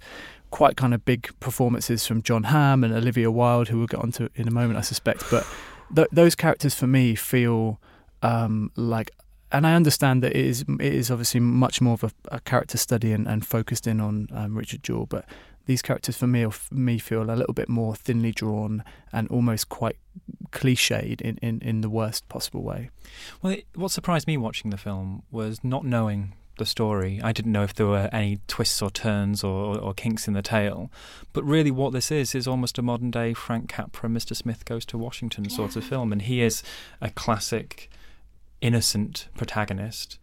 [0.51, 4.29] quite kind of big performances from Jon Hamm and Olivia Wilde, who we'll get onto
[4.35, 5.25] in a moment, I suspect.
[5.31, 5.47] But
[5.95, 7.81] th- those characters for me feel
[8.23, 9.11] um, like,
[9.53, 12.79] and I understand that it is it is obviously much more of a, a character
[12.79, 15.27] study and, and focused in on um, Richard Jewell, but
[15.67, 19.69] these characters for me for me feel a little bit more thinly drawn and almost
[19.69, 19.97] quite
[20.51, 22.91] cliched in, in, in the worst possible way.
[23.41, 27.21] Well, it, what surprised me watching the film was not knowing the story.
[27.23, 30.43] I didn't know if there were any twists or turns or, or kinks in the
[30.43, 30.91] tale.
[31.33, 34.37] But really, what this is is almost a modern day Frank Capra, Mr.
[34.37, 36.13] Smith Goes to Washington sort of film.
[36.13, 36.63] And he is
[37.01, 37.91] a classic
[38.63, 40.19] innocent protagonist.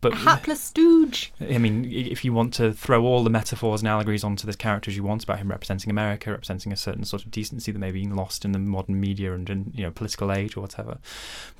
[0.00, 1.32] But A hapless stooge.
[1.40, 4.90] I mean, if you want to throw all the metaphors and allegories onto this character
[4.90, 7.92] as you want about him representing America, representing a certain sort of decency that may
[7.92, 10.98] be lost in the modern media and in you know political age or whatever,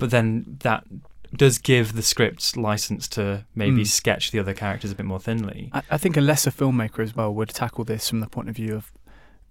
[0.01, 0.85] but then that
[1.37, 3.87] does give the script license to maybe Mm.
[3.87, 5.71] sketch the other characters a bit more thinly.
[5.73, 8.57] I, I think a lesser filmmaker as well would tackle this from the point of
[8.57, 8.93] view of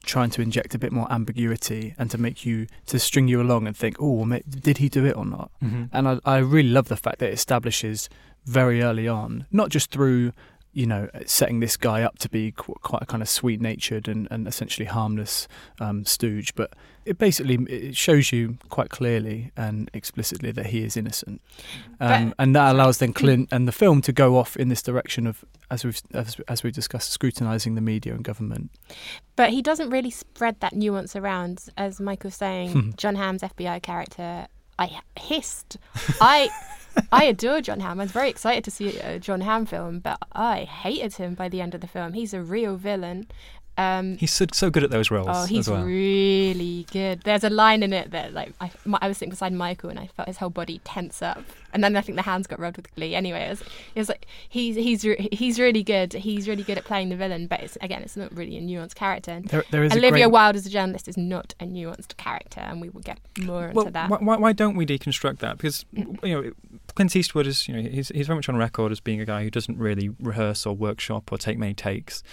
[0.05, 3.67] trying to inject a bit more ambiguity and to make you to string you along
[3.67, 5.51] and think, oh, did he do it or not?
[5.63, 5.89] Mhm.
[5.91, 8.09] And I, I really love the fact that it establishes
[8.45, 10.31] very early on, not just through
[10.75, 14.07] you know setting this guy up to be qu- quite a kind of sweet natured
[14.07, 15.47] and, and essentially harmless
[15.79, 16.73] um, stooge, but
[17.05, 21.41] it basically it shows you quite clearly and explicitly that he is innocent,
[21.99, 24.81] um, But- and that allows then Clint and the film to go off in this
[24.83, 28.69] direction of as we've as, as we discussed, scrutinising the media and government.
[29.35, 31.63] But he doesn't really spread that nuance around.
[31.77, 35.77] As was saying, Jon Hamm's FBI character, I hissed.
[36.21, 36.49] I
[37.11, 37.99] I adore Jon Hamm.
[37.99, 41.49] I was very excited to see a Jon Hamm film, but I hated him by
[41.49, 42.13] the end of the film.
[42.13, 43.27] He's a real villain.
[43.77, 45.83] Um, He's so, so good at those roles Oh, he's well.
[45.83, 47.23] really good.
[47.23, 50.07] There's a line in it that, like, I, I was sitting beside Michael and I
[50.07, 51.43] felt his whole body tense up,
[51.75, 53.13] and then I think the hands got rubbed with glee.
[53.15, 56.13] Anyway, it was, it was like he's he's re- he's really good.
[56.13, 58.95] He's really good at playing the villain, but it's, again, it's not really a nuanced
[58.95, 59.31] character.
[59.31, 62.61] And There- there is Olivia great- Wilde as a journalist is not a nuanced character,
[62.61, 64.09] and we will get more into that.
[64.09, 65.57] Why, why, why don't we deconstruct that?
[65.57, 66.51] Because you know,
[66.95, 69.43] Clint Eastwood is you know he's he's very much on record as being a guy
[69.43, 72.23] who doesn't really rehearse or workshop or take many takes,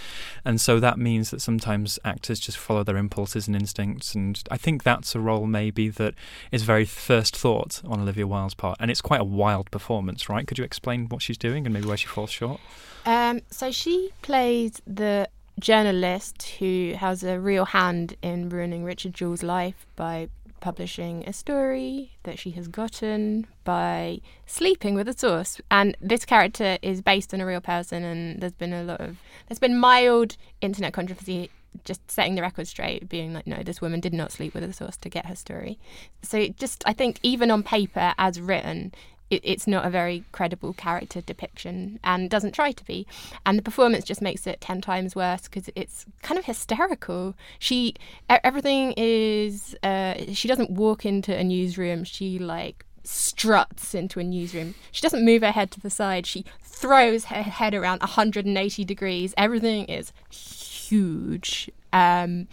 [0.45, 4.15] and so that means that sometimes actors just follow their impulses and instincts.
[4.15, 6.15] And I think that's a role maybe that
[6.53, 10.47] is very first thought on Olivia Wilde's part, and it's quite a wild performance, right?
[10.47, 12.61] Could you explain what she's doing and maybe where she falls short?
[13.07, 19.43] Um, so she plays the journalist who has a real hand in ruining Richard Jewell's
[19.43, 20.29] life by
[20.63, 25.61] publishing a story that she has gotten by sleeping with a source.
[25.71, 29.19] And this character is based on a real person, and there's been a lot of
[29.49, 31.51] there's been mild internet controversy.
[31.85, 34.75] Just setting the record straight, being like, no, this woman did not sleep with a
[34.75, 35.79] source to get her story.
[36.21, 38.93] So, just I think even on paper, as written,
[39.33, 43.07] it, it's not a very credible character depiction and doesn't try to be.
[43.47, 47.35] And the performance just makes it 10 times worse because it's kind of hysterical.
[47.59, 47.95] She,
[48.29, 54.75] everything is, uh, she doesn't walk into a newsroom, she like struts into a newsroom.
[54.93, 59.33] She doesn't move her head to the side, she throws her head around 180 degrees.
[59.39, 61.71] Everything is huge.
[61.93, 62.49] Um,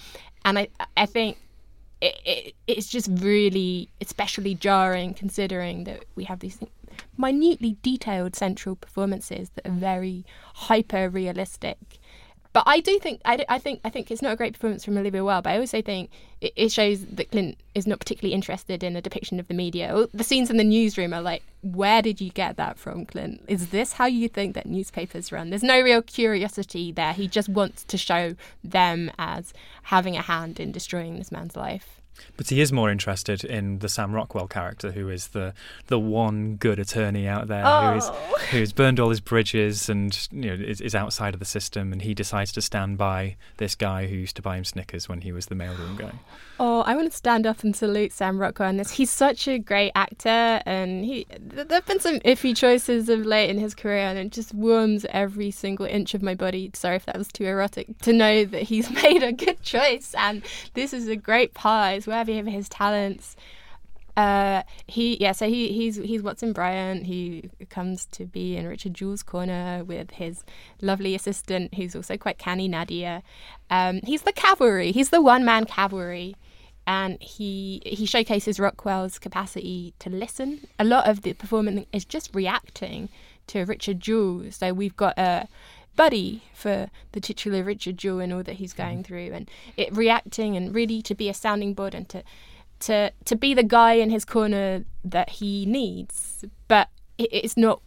[0.46, 1.38] and I, I think
[2.02, 6.60] it, it, it's just really especially jarring considering that we have these
[7.18, 11.99] minutely detailed central performances that are very hyper realistic
[12.60, 14.98] but I do think I, I think I think it's not a great performance from
[14.98, 15.46] Olivia Wilde.
[15.46, 16.10] But I also think
[16.42, 20.08] it, it shows that Clint is not particularly interested in a depiction of the media.
[20.14, 23.46] The scenes in the newsroom are like, where did you get that from, Clint?
[23.48, 25.52] Is this how you think that newspapers run?
[25.52, 27.14] There's no real curiosity there.
[27.14, 31.99] He just wants to show them as having a hand in destroying this man's life.
[32.38, 35.54] But he is more interested in the Sam Rockwell character, who is the
[35.88, 38.38] the one good attorney out there who is Oh.
[38.52, 42.02] who's burned all his bridges and you know is, is outside of the system, and
[42.02, 45.32] he decides to stand by this guy who used to buy him Snickers when he
[45.32, 46.12] was the mailroom guy.
[46.62, 48.92] Oh, I want to stand up and salute Sam Rockwell on this.
[48.92, 53.50] He's such a great actor, and he there have been some iffy choices of late
[53.50, 56.70] in his career, and it just warms every single inch of my body.
[56.74, 57.98] Sorry if that was too erotic.
[58.00, 60.42] To know that he's made a good choice, and
[60.74, 61.96] this is a great part.
[61.98, 63.36] It's worthy of his talents.
[64.18, 67.06] Uh, he yeah, so he he's he's Watson Bryant.
[67.06, 70.44] He comes to be in Richard Jewell's corner with his
[70.82, 73.24] lovely assistant, who's also quite canny, Nadia.
[73.70, 74.92] Um, he's the cavalry.
[74.92, 76.36] He's the one man cavalry,
[76.86, 80.68] and he he showcases Rockwell's capacity to listen.
[80.78, 83.08] A lot of the performance is just reacting
[83.48, 84.52] to Richard Jewell.
[84.52, 85.48] So we've got a
[86.00, 90.56] buddy for the titular Richard Jewell and all that he's going through, and it reacting
[90.56, 92.24] and really to be a sounding board and to
[92.88, 97.82] to to be the guy in his corner that he needs, but it, it's not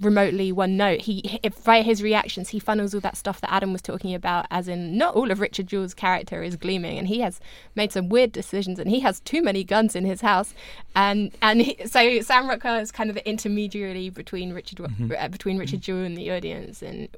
[0.00, 1.02] remotely one note.
[1.02, 4.46] He if, via his reactions, he funnels all that stuff that Adam was talking about.
[4.50, 7.38] As in, not all of Richard Jewell's character is gleaming, and he has
[7.74, 10.54] made some weird decisions, and he has too many guns in his house,
[10.96, 15.12] and and he, so Sam Rockwell is kind of the intermediary between Richard mm-hmm.
[15.18, 17.08] uh, between Richard Jewell and the audience, and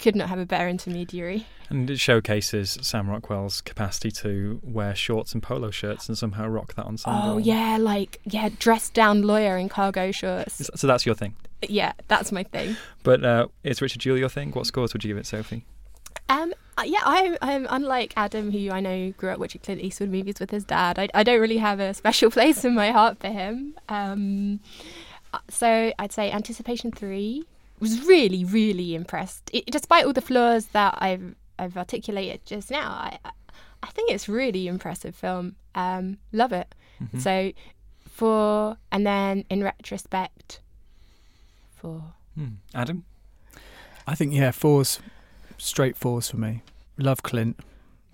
[0.00, 1.46] could not have a better intermediary.
[1.68, 6.74] And it showcases Sam Rockwell's capacity to wear shorts and polo shirts and somehow rock
[6.74, 7.20] that ensemble.
[7.22, 10.68] Oh yeah, like yeah, dressed down lawyer in cargo shorts.
[10.74, 11.36] So that's your thing.
[11.68, 12.76] Yeah, that's my thing.
[13.02, 14.50] But uh, is Richard Jewell your thing?
[14.52, 15.64] What scores would you give it, Sophie?
[16.28, 20.10] Um, uh, yeah, I'm, I'm unlike Adam, who I know grew up watching Clint Eastwood
[20.10, 20.98] movies with his dad.
[20.98, 23.74] I, I don't really have a special place in my heart for him.
[23.88, 24.60] Um,
[25.34, 27.44] uh, so I'd say Anticipation three
[27.80, 29.50] was really, really impressed.
[29.52, 33.18] It, despite all the flaws that I've I've articulated just now, I
[33.82, 35.56] I think it's really impressive film.
[35.74, 36.74] Um, love it.
[37.02, 37.18] Mm-hmm.
[37.18, 37.52] So
[38.08, 40.60] for and then in retrospect,
[41.74, 42.02] for
[42.34, 42.54] hmm.
[42.74, 43.04] Adam,
[44.06, 45.00] I think yeah, fours
[45.58, 46.62] straight fours for me.
[46.98, 47.58] Love Clint.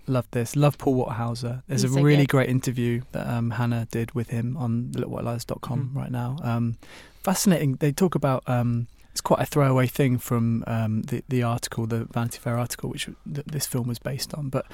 [0.09, 0.55] Love this.
[0.55, 1.63] Love Paul Walter Hauser.
[1.67, 2.29] There's He's a so really good.
[2.29, 5.97] great interview that um, Hannah did with him on littlewhitelies.com mm.
[5.97, 6.37] right now.
[6.43, 6.77] Um,
[7.25, 7.75] fascinating.
[7.77, 12.05] They talk about um, it's quite a throwaway thing from um, the the article, the
[12.05, 14.51] Vanity Fair article, which th- this film was based on.
[14.51, 14.67] But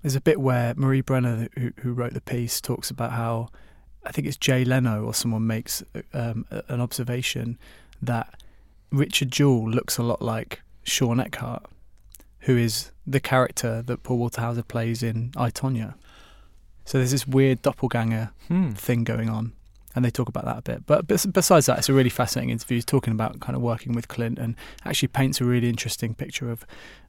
[0.00, 3.50] there's a bit where Marie Brenner, who, who wrote the piece, talks about how
[4.02, 5.84] I think it's Jay Leno or someone makes
[6.14, 7.58] um, an observation
[8.00, 8.42] that
[8.90, 11.66] Richard Jewell looks a lot like Shawn Eckardt,
[12.40, 15.96] who is the character that Paul Walter Hauser plays in I Tonya.
[16.86, 18.70] So there's this weird doppelganger hmm.
[18.70, 19.52] thing going on
[19.96, 20.86] and they talk about that a bit.
[20.86, 22.76] But besides that, it's a really fascinating interview.
[22.76, 24.54] He's talking about kind of working with Clint and
[24.84, 26.64] actually paints a really interesting picture of,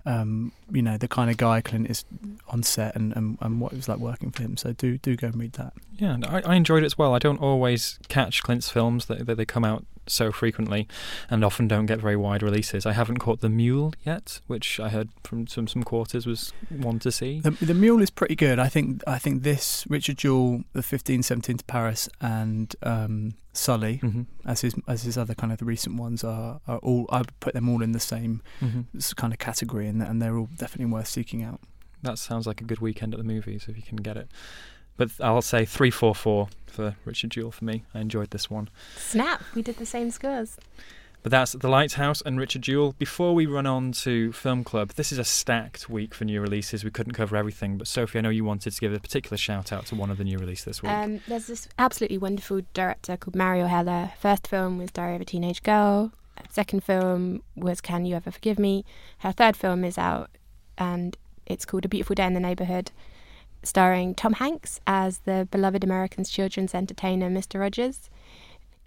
[0.08, 2.06] um, you know, the kind of guy Clint is
[2.48, 4.56] on set and, and, and, what it was like working for him.
[4.56, 5.74] So do do go and read that.
[5.98, 7.14] Yeah, I, I enjoyed it as well.
[7.14, 10.88] I don't always catch Clint's films; that they, they come out so frequently
[11.30, 12.86] and often don't get very wide releases.
[12.86, 17.00] I haven't caught The Mule yet, which I heard from some some quarters was one
[17.00, 17.42] to see.
[17.42, 18.60] The, the Mule is pretty good.
[18.60, 24.00] I think I think this Richard Jewell, the 15, 17 to Paris, and um, Sully,
[24.04, 24.24] mm-hmm.
[24.46, 27.08] as his as his other kind of the recent ones are, are all.
[27.10, 29.00] I would put them all in the same mm-hmm.
[29.16, 31.60] kind of category, and and they're all definitely worth seeking out.
[32.04, 34.30] That sounds like a good weekend at the movies if you can get it.
[34.96, 37.84] But I'll say three four four for Richard Jewell for me.
[37.94, 38.70] I enjoyed this one.
[38.96, 39.44] Snap!
[39.56, 40.58] We did the same scores.
[41.28, 42.96] But that's The Lighthouse and Richard Jewell.
[42.98, 46.86] Before we run on to Film Club, this is a stacked week for new releases.
[46.86, 49.74] We couldn't cover everything, but Sophie, I know you wanted to give a particular shout
[49.74, 50.94] out to one of the new releases this week.
[50.94, 54.14] Um, there's this absolutely wonderful director called Marielle Heller.
[54.18, 56.14] First film was Diary of a Teenage Girl.
[56.50, 58.86] Second film was Can You Ever Forgive Me?
[59.18, 60.30] Her third film is out,
[60.78, 62.92] and it's called A Beautiful Day in the Neighborhood
[63.64, 67.60] starring Tom Hanks as the beloved American's children's entertainer, Mr.
[67.60, 68.10] Rogers.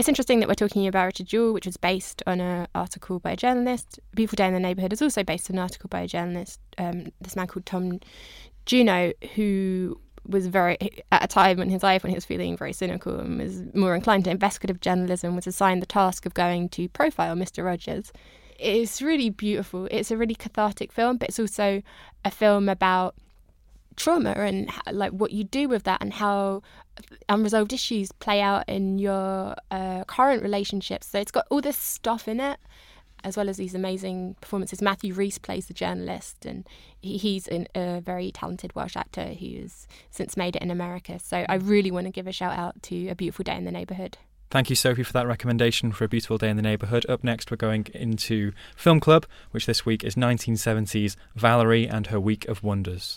[0.00, 3.32] It's interesting that we're talking about Richard Jewell, which was based on an article by
[3.32, 4.00] a journalist.
[4.14, 7.08] Beautiful Day in the Neighborhood is also based on an article by a journalist, um,
[7.20, 8.00] this man called Tom
[8.64, 10.78] Junod, who was very
[11.12, 13.94] at a time in his life when he was feeling very cynical and was more
[13.94, 17.62] inclined to investigative journalism was assigned the task of going to profile Mr.
[17.62, 18.10] Rogers.
[18.58, 19.86] It's really beautiful.
[19.90, 21.82] It's a really cathartic film, but it's also
[22.24, 23.16] a film about
[24.00, 26.62] trauma and like what you do with that and how
[27.28, 31.06] unresolved issues play out in your uh, current relationships.
[31.06, 32.58] So it's got all this stuff in it,
[33.22, 34.80] as well as these amazing performances.
[34.80, 36.66] Matthew Rhys plays the journalist, and
[36.98, 41.18] he, he's an, a very talented Welsh actor who's since made it in America.
[41.18, 43.72] So I really want to give a shout out to A Beautiful Day in the
[43.72, 44.16] Neighborhood.
[44.50, 47.08] Thank you, Sophie, for that recommendation for A Beautiful Day in the Neighbourhood.
[47.08, 52.18] Up next, we're going into Film Club, which this week is 1970s Valerie and Her
[52.18, 53.16] Week of Wonders.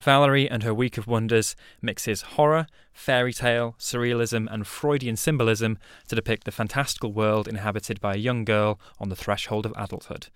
[0.00, 5.76] Valerie and her Week of Wonders mixes horror, fairy tale, surrealism, and Freudian symbolism
[6.06, 10.28] to depict the fantastical world inhabited by a young girl on the threshold of adulthood.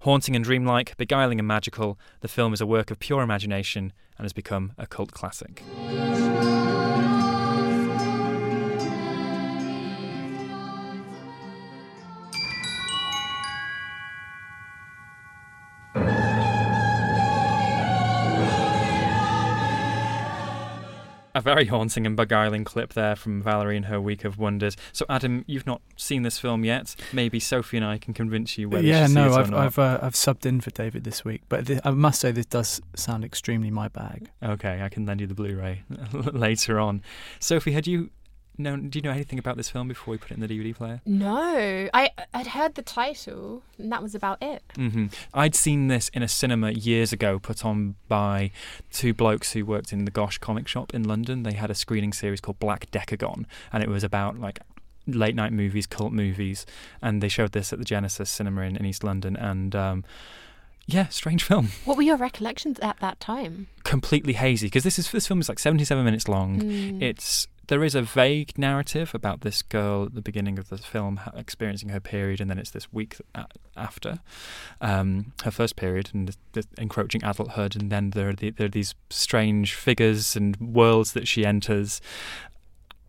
[0.00, 4.24] Haunting and dreamlike, beguiling and magical, the film is a work of pure imagination and
[4.24, 5.62] has become a cult classic.
[21.42, 24.76] Very haunting and beguiling clip there from Valerie and her Week of Wonders.
[24.92, 26.94] So, Adam, you've not seen this film yet.
[27.12, 29.52] Maybe Sophie and I can convince you whether yeah, no, I've.
[29.52, 32.46] I've uh, I've subbed in for David this week, but th- I must say this
[32.46, 34.30] does sound extremely my bag.
[34.42, 35.82] Okay, I can lend you the Blu-ray
[36.12, 37.02] later on.
[37.40, 38.10] Sophie, had you
[38.58, 38.88] known?
[38.88, 41.00] Do you know anything about this film before we put it in the DVD player?
[41.06, 44.62] No, I I'd heard the title, and that was about it.
[44.74, 48.50] hmm I'd seen this in a cinema years ago, put on by
[48.90, 51.42] two blokes who worked in the Gosh comic shop in London.
[51.42, 54.60] They had a screening series called Black Decagon, and it was about like
[55.06, 56.64] late night movies, cult movies,
[57.00, 59.74] and they showed this at the Genesis Cinema in, in East London, and.
[59.74, 60.04] Um,
[60.86, 61.68] yeah, strange film.
[61.84, 63.68] What were your recollections at that time?
[63.84, 66.60] Completely hazy because this is this film is like seventy-seven minutes long.
[66.60, 67.00] Mm.
[67.00, 71.20] It's there is a vague narrative about this girl at the beginning of the film
[71.34, 73.16] experiencing her period, and then it's this week
[73.76, 74.18] after
[74.80, 78.70] um, her first period and the, encroaching adulthood, and then there are, the, there are
[78.70, 82.00] these strange figures and worlds that she enters,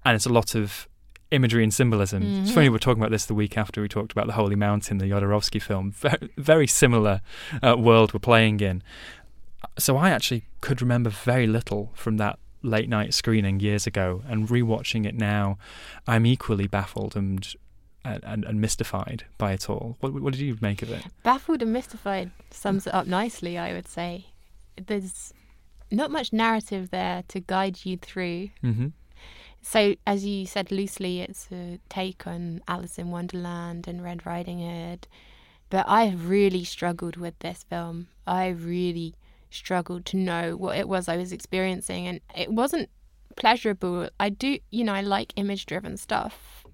[0.05, 0.87] and it's a lot of
[1.31, 2.21] imagery and symbolism.
[2.41, 2.53] It's Mhm.
[2.53, 5.05] funny we're talking about this the week after we talked about the Holy Mountain, the
[5.09, 5.91] Jodorowsky film.
[5.91, 7.21] Very, very similar
[7.63, 8.83] uh, world we're playing in.
[9.79, 14.47] So I actually could remember very little from that late night screening years ago, and
[14.47, 15.57] rewatching it now,
[16.07, 17.47] I'm equally baffled and
[18.05, 19.95] and, and mystified by it all.
[20.01, 21.05] What, what did you make of it?
[21.23, 24.25] Baffled and mystified sums it up nicely, I would say.
[24.75, 25.33] There's
[25.89, 28.49] not much narrative there to guide you through.
[28.63, 28.87] Mm-hmm.
[29.61, 34.59] So, as you said loosely, it's a take on Alice in Wonderland and Red Riding
[34.59, 35.07] Hood.
[35.69, 38.07] But I have really struggled with this film.
[38.27, 39.15] I really
[39.53, 42.89] struggled to know what it was I was experiencing, and it wasn't
[43.35, 44.09] pleasurable.
[44.19, 46.65] I do, you know, I like image driven stuff.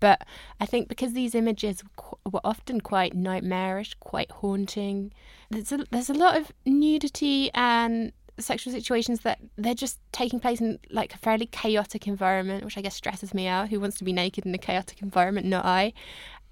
[0.00, 0.26] But
[0.58, 1.82] I think because these images
[2.30, 5.12] were often quite nightmarish, quite haunting,
[5.50, 10.60] there's a, there's a lot of nudity and sexual situations that they're just taking place
[10.60, 13.68] in like a fairly chaotic environment, which I guess stresses me out.
[13.68, 15.46] Who wants to be naked in a chaotic environment?
[15.46, 15.92] Not I.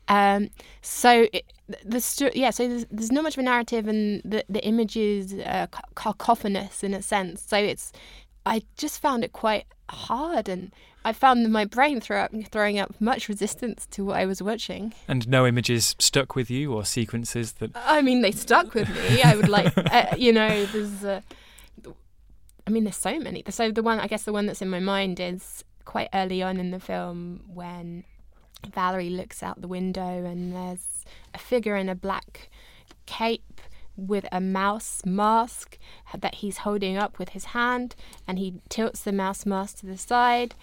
[0.09, 0.49] Um,
[0.83, 1.45] so it,
[1.85, 4.97] the sto- yeah, so there's, there's not much of a narrative, and the the image
[4.97, 7.43] is uh, cacophonous in a sense.
[7.43, 7.93] So it's
[8.47, 10.73] I just found it quite hard, and
[11.05, 14.95] I found my brain throw up, throwing up much resistance to what I was watching.
[15.07, 17.71] And no images stuck with you or sequences that.
[17.75, 19.23] I mean, they stuck with me.
[19.23, 21.21] I would like, uh, you know, there's, uh,
[22.67, 23.43] I mean, there's so many.
[23.49, 26.59] So the one, I guess, the one that's in my mind is quite early on
[26.59, 28.05] in the film when
[28.67, 31.05] Valerie looks out the window and there's
[31.35, 32.51] a figure in a black
[33.07, 33.61] cape
[33.97, 35.77] with a mouse mask
[36.17, 37.97] that he's holding up with his hand,
[38.29, 40.55] and he tilts the mouse mask to the side,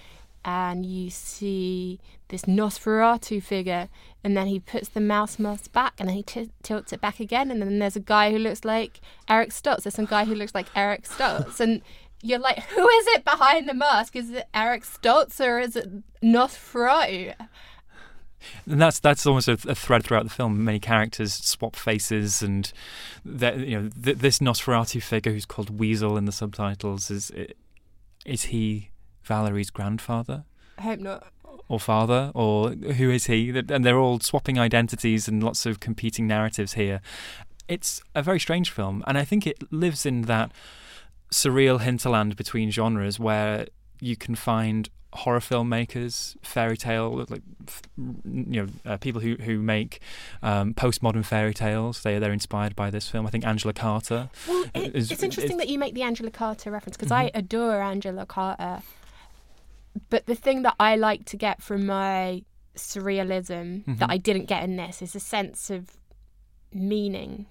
[0.46, 3.90] and you see this Nosferatu figure,
[4.24, 7.20] and then he puts the mouse mask back, and then he t- tilts it back
[7.20, 9.84] again, and then there's a guy who looks like Eric Stoltz.
[9.84, 11.82] There's some guy who looks like Eric Stoltz, and
[12.22, 14.16] you're like, who is it behind the mask?
[14.16, 15.90] Is it Eric Stoltz or is it
[16.24, 17.36] Nosferatu?
[18.70, 20.64] And that's that's almost a, a thread throughout the film.
[20.64, 22.72] Many characters swap faces, and
[23.24, 27.32] that you know th- this Nosferatu figure who's called Weasel in the subtitles is
[28.26, 28.90] is he
[29.24, 30.46] Valerie's grandfather?
[30.78, 31.28] I hope not.
[31.68, 33.50] or father or who is he?
[33.50, 37.02] And they're all swapping identities and lots of competing narratives here.
[37.68, 40.52] It's a very strange film, and I think it lives in that
[41.32, 43.68] surreal hinterland between genres where
[44.00, 47.42] you can find horror filmmakers, fairy tale, like
[47.98, 50.00] you know, uh, people who who make
[50.44, 52.02] um, postmodern fairy tales.
[52.02, 53.26] They they're inspired by this film.
[53.26, 54.30] I think Angela Carter.
[54.48, 57.28] Well, it, is, it's interesting that you make the Angela Carter reference because mm-hmm.
[57.28, 58.82] I adore Angela Carter.
[60.10, 62.44] But the thing that I like to get from my
[62.76, 63.96] surrealism mm-hmm.
[63.96, 65.98] that I didn't get in this is a sense of
[66.74, 67.46] meaning,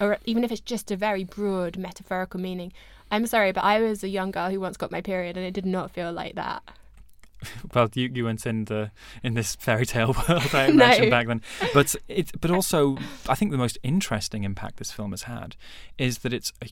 [0.00, 2.72] or even if it's just a very broad metaphorical meaning.
[3.12, 5.52] I'm sorry, but I was a young girl who once got my period, and it
[5.52, 6.62] did not feel like that.
[7.74, 8.92] Well, you, you weren't in the
[9.24, 11.10] in this fairy tale world I imagine no.
[11.10, 11.42] back then,
[11.74, 12.96] but it but also
[13.28, 15.56] I think the most interesting impact this film has had
[15.98, 16.68] is that it's a,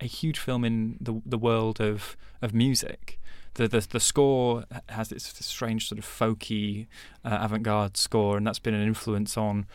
[0.00, 3.18] a huge film in the the world of of music
[3.54, 6.86] the, the the score has this strange sort of folky
[7.24, 9.66] uh, avant-garde score, and that's been an influence on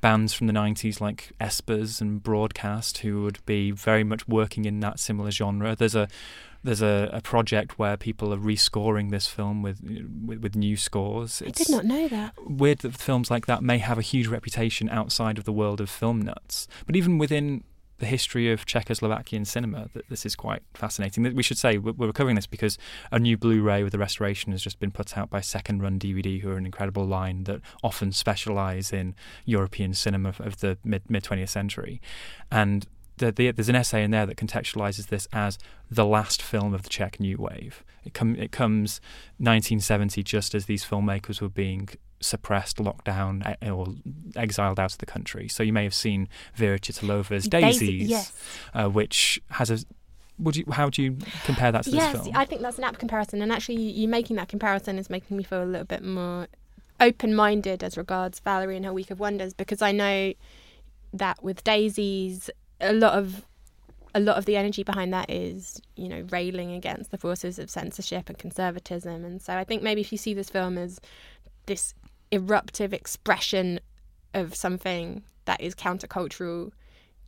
[0.00, 4.80] bands from the '90s like Espers and Broadcast, who would be very much working in
[4.80, 5.76] that similar genre.
[5.76, 6.08] There's a
[6.64, 11.40] there's a, a project where people are rescoring this film with with, with new scores.
[11.40, 12.34] It's I did not know that.
[12.44, 15.88] Weird that films like that may have a huge reputation outside of the world of
[15.88, 17.62] film nuts, but even within
[17.98, 19.88] the history of Czechoslovakian cinema.
[19.92, 21.34] That this is quite fascinating.
[21.34, 22.78] We should say we're covering this because
[23.10, 26.40] a new Blu-ray with the restoration has just been put out by Second Run DVD,
[26.40, 31.24] who are an incredible line that often specialise in European cinema of the mid mid
[31.24, 32.00] twentieth century,
[32.50, 32.86] and.
[33.18, 35.58] The, the, there's an essay in there that contextualizes this as
[35.90, 37.82] the last film of the Czech New Wave.
[38.04, 39.00] It, com- it comes
[39.38, 41.88] 1970, just as these filmmakers were being
[42.20, 43.88] suppressed, locked down, or
[44.36, 45.48] exiled out of the country.
[45.48, 48.32] So you may have seen Vera Chytilova's Daisies, yes.
[48.74, 49.78] uh, which has a
[50.38, 52.26] would you, how do you compare that to yes, this film?
[52.28, 55.36] Yes, I think that's an apt comparison, and actually, you making that comparison is making
[55.36, 56.46] me feel a little bit more
[57.00, 60.34] open-minded as regards Valerie and her Week of Wonders, because I know
[61.12, 62.50] that with Daisies,
[62.80, 63.44] a lot of
[64.14, 67.68] a lot of the energy behind that is, you know, railing against the forces of
[67.68, 71.00] censorship and conservatism, and so I think maybe if you see this film as
[71.66, 71.94] this
[72.30, 73.80] eruptive expression
[74.34, 76.72] of something that is countercultural,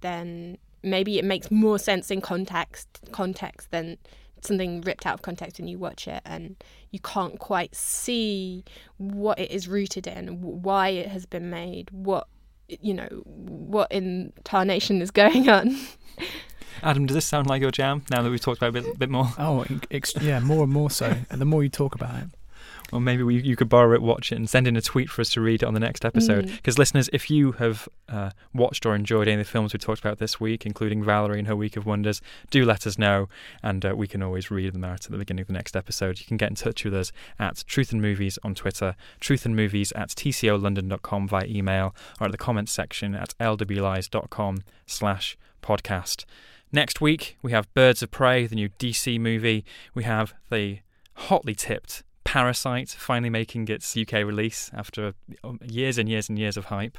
[0.01, 3.99] then maybe it makes more sense in context context than
[4.43, 6.57] something ripped out of context and you watch it and
[6.91, 8.65] you can't quite see
[8.97, 12.27] what it is rooted in, why it has been made, what
[12.69, 15.77] you know, what in tarnation is going on.
[16.83, 18.99] Adam, does this sound like your jam now that we've talked about it a bit,
[18.99, 19.29] bit more?
[19.39, 21.15] Oh, ex- yeah, more and more so.
[21.31, 22.29] And the more you talk about it,
[22.93, 25.21] or maybe we, you could borrow it, watch it, and send in a tweet for
[25.21, 26.47] us to read it on the next episode.
[26.47, 26.79] Because, mm.
[26.79, 30.19] listeners, if you have uh, watched or enjoyed any of the films we talked about
[30.19, 32.21] this week, including Valerie and her Week of Wonders,
[32.51, 33.29] do let us know,
[33.63, 36.21] and uh, we can always read them out at the beginning of the next episode.
[36.21, 39.57] You can get in touch with us at Truth and Movies on Twitter, Truth and
[39.57, 46.25] Movies at tcolondon.com via email, or at the comments section at lwlies.com slash podcast.
[46.73, 49.65] Next week, we have Birds of Prey, the new DC movie.
[49.93, 50.79] We have the
[51.15, 56.57] hotly tipped Parasite finally making its UK release after um, years and years and years
[56.57, 56.99] of hype.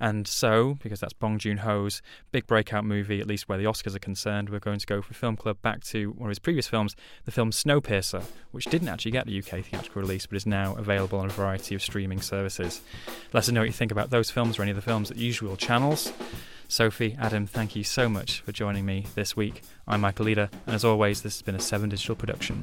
[0.00, 2.02] And so, because that's Bong Joon Ho's
[2.32, 5.14] big breakout movie, at least where the Oscars are concerned, we're going to go for
[5.14, 9.12] Film Club back to one of his previous films, the film Snowpiercer, which didn't actually
[9.12, 12.80] get the UK theatrical release but is now available on a variety of streaming services.
[13.32, 15.16] Let us know what you think about those films or any of the films at
[15.16, 16.12] usual channels.
[16.66, 19.62] Sophie, Adam, thank you so much for joining me this week.
[19.86, 22.62] I'm Michael Leader, and as always, this has been a Seven Digital production.